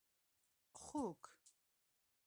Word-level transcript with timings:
🐖 0.75 0.79
خوګ 0.81 1.21